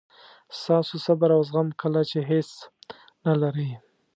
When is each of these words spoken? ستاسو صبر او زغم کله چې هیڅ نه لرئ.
ستاسو 0.59 0.95
صبر 1.05 1.29
او 1.37 1.41
زغم 1.49 1.67
کله 1.81 2.01
چې 2.09 2.19
هیڅ 2.29 2.49
نه 3.25 3.33
لرئ. 3.41 3.69